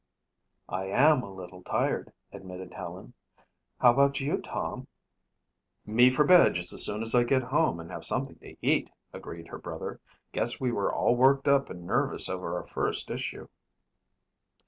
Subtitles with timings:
[0.67, 3.13] "I am a little tired," admitted Helen.
[3.81, 4.87] "How about you, Tom?"
[5.85, 8.89] "Me for bed just as soon as I get home and have something to eat,"
[9.13, 10.01] agreed her brother.
[10.31, 13.47] "Guess we were all worked up and nervous over our first issue."